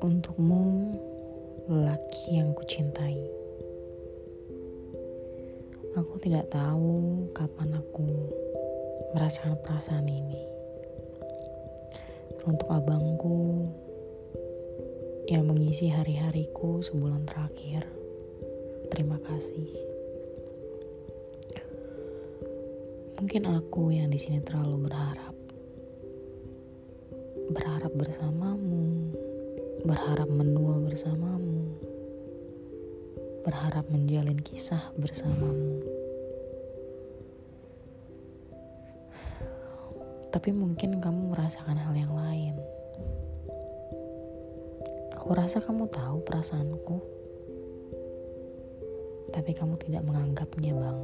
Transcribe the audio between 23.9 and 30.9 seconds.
yang di sini terlalu berharap berharap bersamamu, berharap menua